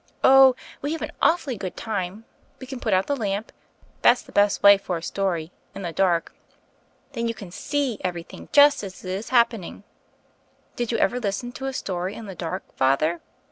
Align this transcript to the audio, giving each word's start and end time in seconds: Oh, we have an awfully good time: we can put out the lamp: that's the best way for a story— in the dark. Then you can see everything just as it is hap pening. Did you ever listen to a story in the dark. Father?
Oh, 0.23 0.55
we 0.81 0.93
have 0.93 1.03
an 1.03 1.11
awfully 1.21 1.57
good 1.57 1.77
time: 1.77 2.25
we 2.57 2.65
can 2.65 2.79
put 2.79 2.91
out 2.91 3.05
the 3.05 3.15
lamp: 3.15 3.51
that's 4.01 4.23
the 4.23 4.31
best 4.31 4.63
way 4.63 4.75
for 4.79 4.97
a 4.97 5.03
story— 5.03 5.51
in 5.75 5.83
the 5.83 5.91
dark. 5.93 6.33
Then 7.13 7.27
you 7.27 7.35
can 7.35 7.51
see 7.51 7.99
everything 8.03 8.49
just 8.51 8.83
as 8.83 9.05
it 9.05 9.11
is 9.11 9.29
hap 9.29 9.51
pening. 9.51 9.83
Did 10.75 10.91
you 10.91 10.97
ever 10.97 11.19
listen 11.19 11.51
to 11.51 11.67
a 11.67 11.71
story 11.73 12.15
in 12.15 12.25
the 12.25 12.33
dark. 12.33 12.63
Father? 12.75 13.21